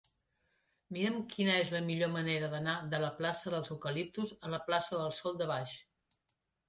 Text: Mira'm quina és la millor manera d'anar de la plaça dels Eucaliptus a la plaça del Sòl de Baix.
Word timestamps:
Mira'm 0.95 1.17
quina 1.33 1.57
és 1.65 1.73
la 1.75 1.81
millor 1.89 2.09
manera 2.15 2.49
d'anar 2.55 2.75
de 2.95 3.03
la 3.03 3.13
plaça 3.21 3.55
dels 3.57 3.71
Eucaliptus 3.79 4.33
a 4.49 4.55
la 4.55 4.63
plaça 4.71 5.03
del 5.03 5.15
Sòl 5.23 5.39
de 5.43 5.51
Baix. 5.53 5.77